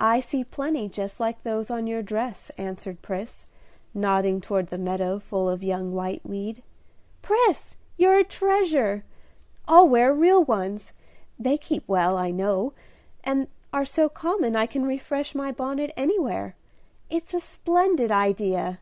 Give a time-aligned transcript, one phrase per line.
[0.00, 3.44] "I see plenty just like those on your dress," answered Pris,
[3.92, 6.62] nodding toward the meadow full of young whiteweed.
[7.20, 9.04] "Pris, you're a treasure!
[9.68, 10.94] I'll wear real ones;
[11.38, 12.72] they keep well, I know,
[13.22, 16.56] and are so common I can refresh my bonnet anywhere.
[17.10, 18.80] It's a splendid idea."